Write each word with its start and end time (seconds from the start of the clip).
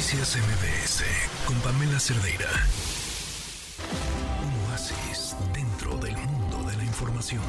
Noticias 0.00 0.38
MBS 0.38 1.04
con 1.44 1.60
Pamela 1.60 2.00
Cerdeira. 2.00 2.48
Un 4.42 4.70
oasis 4.72 5.36
dentro 5.52 5.94
del 5.98 6.16
mundo 6.16 6.62
de 6.70 6.76
la 6.78 6.84
información. 6.84 7.42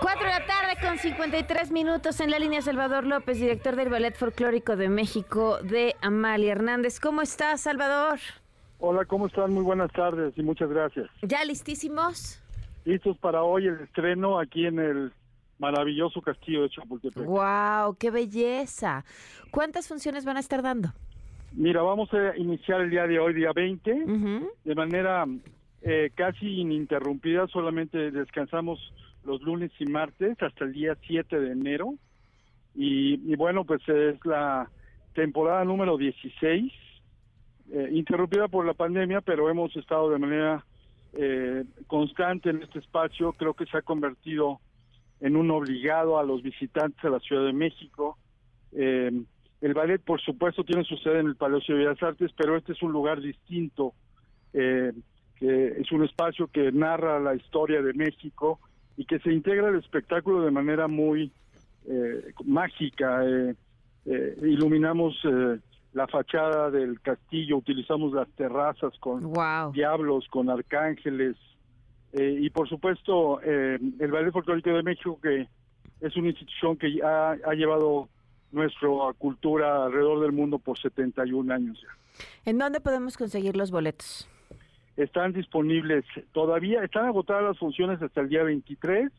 Cuatro 0.00 0.26
de 0.26 0.30
la 0.30 0.46
tarde 0.46 0.76
con 0.80 0.96
53 0.96 1.72
minutos 1.72 2.20
en 2.20 2.30
la 2.30 2.38
línea 2.38 2.62
Salvador 2.62 3.04
López, 3.04 3.40
director 3.40 3.74
del 3.74 3.88
Ballet 3.88 4.14
Folclórico 4.14 4.76
de 4.76 4.88
México 4.88 5.58
de 5.60 5.96
Amalia 6.02 6.52
Hernández. 6.52 7.00
¿Cómo 7.00 7.20
estás, 7.20 7.62
Salvador? 7.62 8.20
Hola, 8.80 9.04
¿cómo 9.04 9.26
están? 9.26 9.52
Muy 9.52 9.62
buenas 9.62 9.92
tardes 9.92 10.32
y 10.36 10.42
muchas 10.42 10.70
gracias. 10.70 11.06
¿Ya 11.22 11.44
listísimos? 11.44 12.42
Listos 12.84 13.16
para 13.18 13.42
hoy 13.42 13.66
el 13.66 13.80
estreno 13.80 14.38
aquí 14.38 14.66
en 14.66 14.78
el 14.78 15.12
maravilloso 15.58 16.22
castillo 16.22 16.62
de 16.62 16.70
Chapultepec. 16.70 17.24
¡Wow! 17.26 17.96
¡Qué 17.98 18.10
belleza! 18.10 19.04
¿Cuántas 19.50 19.86
funciones 19.86 20.24
van 20.24 20.38
a 20.38 20.40
estar 20.40 20.62
dando? 20.62 20.88
Mira, 21.52 21.82
vamos 21.82 22.08
a 22.14 22.36
iniciar 22.38 22.80
el 22.80 22.90
día 22.90 23.06
de 23.06 23.18
hoy, 23.18 23.34
día 23.34 23.52
20, 23.52 23.92
Ujú. 23.92 24.50
de 24.64 24.74
manera 24.74 25.26
eh, 25.82 26.10
casi 26.14 26.46
ininterrumpida, 26.60 27.48
solamente 27.48 28.10
descansamos 28.10 28.78
los 29.24 29.42
lunes 29.42 29.70
y 29.78 29.84
martes 29.84 30.40
hasta 30.42 30.64
el 30.64 30.72
día 30.72 30.96
7 31.06 31.38
de 31.38 31.52
enero. 31.52 31.94
Y, 32.74 33.14
y 33.30 33.36
bueno, 33.36 33.64
pues 33.64 33.86
es 33.88 34.24
la 34.24 34.70
temporada 35.14 35.64
número 35.64 35.98
16, 35.98 36.72
eh, 37.72 37.88
interrumpida 37.92 38.48
por 38.48 38.66
la 38.66 38.74
pandemia, 38.74 39.20
pero 39.20 39.48
hemos 39.48 39.76
estado 39.76 40.10
de 40.10 40.18
manera 40.18 40.64
eh, 41.12 41.64
constante 41.86 42.50
en 42.50 42.62
este 42.62 42.80
espacio. 42.80 43.32
Creo 43.32 43.54
que 43.54 43.66
se 43.66 43.76
ha 43.76 43.82
convertido 43.82 44.58
en 45.20 45.36
un 45.36 45.52
obligado 45.52 46.18
a 46.18 46.24
los 46.24 46.42
visitantes 46.42 47.04
a 47.04 47.10
la 47.10 47.20
Ciudad 47.20 47.44
de 47.44 47.52
México. 47.52 48.18
Eh, 48.72 49.12
el 49.60 49.74
ballet, 49.74 50.02
por 50.02 50.20
supuesto, 50.20 50.64
tiene 50.64 50.82
su 50.82 50.96
sede 50.96 51.20
en 51.20 51.26
el 51.26 51.36
Palacio 51.36 51.76
de 51.76 51.84
Bellas 51.84 52.02
Artes, 52.02 52.32
pero 52.36 52.56
este 52.56 52.72
es 52.72 52.82
un 52.82 52.90
lugar 52.90 53.20
distinto, 53.20 53.92
que 54.52 54.94
es 55.38 55.92
un 55.92 56.02
espacio 56.02 56.48
que 56.48 56.72
narra 56.72 57.20
la 57.20 57.36
historia 57.36 57.82
de 57.82 57.92
México 57.92 58.58
y 58.96 59.04
que 59.04 59.18
se 59.20 59.32
integra 59.32 59.68
al 59.68 59.78
espectáculo 59.78 60.40
de 60.40 60.50
manera 60.50 60.88
muy 60.88 61.30
mágica. 62.46 63.22
iluminamos 64.42 65.14
la 65.92 66.06
fachada 66.06 66.70
del 66.70 67.00
castillo, 67.00 67.56
utilizamos 67.56 68.12
las 68.12 68.28
terrazas 68.30 68.92
con 69.00 69.32
¡Wow! 69.32 69.72
diablos, 69.72 70.26
con 70.28 70.48
arcángeles, 70.48 71.36
eh, 72.12 72.38
y 72.40 72.50
por 72.50 72.68
supuesto 72.68 73.40
eh, 73.42 73.78
el 73.98 74.10
Ballet 74.10 74.32
Folclórico 74.32 74.70
de 74.70 74.82
México, 74.82 75.18
que 75.22 75.48
es 76.00 76.16
una 76.16 76.28
institución 76.28 76.76
que 76.76 77.00
ha, 77.02 77.30
ha 77.30 77.54
llevado 77.54 78.08
nuestra 78.52 78.88
cultura 79.18 79.84
alrededor 79.84 80.20
del 80.20 80.32
mundo 80.32 80.58
por 80.58 80.78
71 80.78 81.52
años 81.52 81.80
ya. 81.80 82.24
¿En 82.44 82.58
dónde 82.58 82.80
podemos 82.80 83.16
conseguir 83.16 83.56
los 83.56 83.70
boletos? 83.70 84.28
Están 84.96 85.32
disponibles 85.32 86.04
todavía, 86.32 86.82
están 86.84 87.06
agotadas 87.06 87.44
las 87.44 87.58
funciones 87.58 88.02
hasta 88.02 88.20
el 88.20 88.28
día 88.28 88.42
23, 88.42 89.10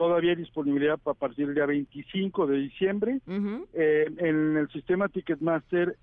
todavía 0.00 0.30
hay 0.30 0.36
disponibilidad 0.36 0.98
a 1.04 1.12
partir 1.12 1.44
del 1.44 1.56
día 1.56 1.66
25 1.66 2.46
de 2.46 2.56
diciembre. 2.56 3.20
Eh, 3.74 4.06
en 4.16 4.56
el 4.56 4.66
sistema 4.70 5.10
Ticketmaster 5.10 5.94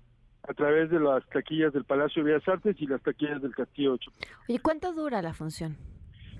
a 0.48 0.54
través 0.54 0.88
de 0.88 1.00
las 1.00 1.28
taquillas 1.30 1.72
del 1.72 1.82
Palacio 1.82 2.22
de 2.22 2.30
Bellas 2.30 2.46
Artes 2.46 2.76
y 2.78 2.86
las 2.86 3.02
taquillas 3.02 3.42
del 3.42 3.52
Castillo 3.56 3.94
de 3.94 3.98
Chapultepec. 3.98 4.38
Oye, 4.48 4.60
¿cuánto 4.60 4.92
dura 4.92 5.20
la 5.20 5.34
función? 5.34 5.76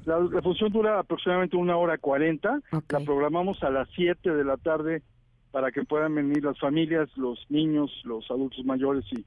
La, 0.05 0.20
la 0.20 0.41
función 0.41 0.70
dura 0.70 1.00
aproximadamente 1.00 1.56
una 1.56 1.77
hora 1.77 1.98
cuarenta. 1.98 2.61
Ok. 2.70 2.93
La 2.93 3.00
programamos 3.00 3.61
a 3.65 3.71
las 3.71 3.88
7 3.97 4.37
de 4.37 4.44
la 4.44 4.56
tarde 4.56 5.03
para 5.50 5.72
que 5.72 5.82
puedan 5.82 6.15
venir 6.15 6.44
las 6.44 6.61
familias, 6.61 7.09
los 7.16 7.44
niños, 7.49 7.91
los 8.05 8.31
adultos 8.31 8.65
mayores 8.65 9.05
y 9.11 9.27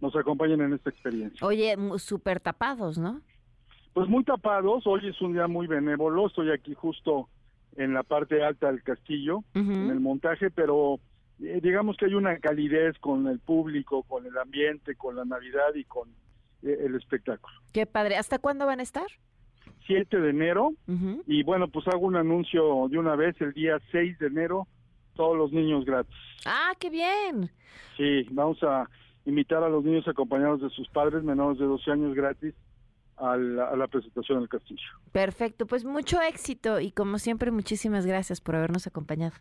nos 0.00 0.14
acompañen 0.14 0.60
en 0.60 0.74
esta 0.74 0.90
experiencia. 0.90 1.44
Oye, 1.44 1.76
súper 1.98 2.38
tapados, 2.38 2.96
¿no? 2.96 3.20
Pues 3.92 4.08
muy 4.08 4.22
tapados, 4.22 4.86
hoy 4.86 5.08
es 5.08 5.20
un 5.20 5.32
día 5.32 5.48
muy 5.48 5.66
benévolo, 5.66 6.28
estoy 6.28 6.52
aquí 6.52 6.74
justo 6.74 7.28
en 7.76 7.94
la 7.94 8.02
parte 8.02 8.42
alta 8.42 8.68
del 8.68 8.82
castillo, 8.82 9.44
en 9.54 9.90
el 9.90 10.00
montaje, 10.00 10.50
pero 10.50 11.00
eh, 11.40 11.60
digamos 11.62 11.96
que 11.96 12.06
hay 12.06 12.14
una 12.14 12.38
calidez 12.38 12.98
con 12.98 13.26
el 13.26 13.38
público, 13.40 14.02
con 14.02 14.26
el 14.26 14.36
ambiente, 14.36 14.94
con 14.94 15.16
la 15.16 15.24
Navidad 15.24 15.74
y 15.74 15.84
con 15.84 16.08
eh, 16.62 16.76
el 16.84 16.94
espectáculo. 16.94 17.54
Qué 17.72 17.86
padre. 17.86 18.16
¿Hasta 18.16 18.38
cuándo 18.38 18.66
van 18.66 18.80
a 18.80 18.82
estar? 18.82 19.06
7 19.86 20.20
de 20.20 20.30
enero. 20.30 20.72
Y 21.26 21.42
bueno, 21.42 21.68
pues 21.68 21.86
hago 21.88 22.06
un 22.06 22.16
anuncio 22.16 22.86
de 22.88 22.98
una 22.98 23.16
vez, 23.16 23.40
el 23.40 23.52
día 23.52 23.80
6 23.90 24.18
de 24.18 24.26
enero, 24.28 24.68
todos 25.14 25.36
los 25.36 25.52
niños 25.52 25.84
gratis. 25.84 26.14
Ah, 26.46 26.72
qué 26.78 26.90
bien. 26.90 27.50
Sí, 27.96 28.26
vamos 28.30 28.62
a 28.62 28.88
invitar 29.24 29.62
a 29.62 29.68
los 29.68 29.84
niños 29.84 30.06
acompañados 30.06 30.60
de 30.60 30.70
sus 30.70 30.88
padres 30.88 31.22
menores 31.24 31.58
de 31.58 31.66
12 31.66 31.90
años 31.90 32.14
gratis 32.14 32.54
a 33.22 33.36
la, 33.36 33.68
a 33.68 33.76
la 33.76 33.86
presentación 33.86 34.40
del 34.40 34.48
castillo. 34.48 34.82
Perfecto, 35.12 35.66
pues 35.66 35.84
mucho 35.84 36.20
éxito 36.20 36.80
y 36.80 36.90
como 36.92 37.18
siempre 37.18 37.50
muchísimas 37.50 38.04
gracias 38.06 38.40
por 38.40 38.56
habernos 38.56 38.86
acompañado. 38.86 39.34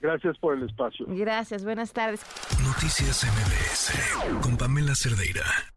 Gracias 0.00 0.36
por 0.38 0.56
el 0.56 0.68
espacio. 0.68 1.06
Gracias, 1.08 1.64
buenas 1.64 1.92
tardes. 1.92 2.26
Noticias 2.64 3.24
MBS 3.24 4.40
con 4.42 4.56
Pamela 4.56 4.94
Cerdeira. 4.94 5.71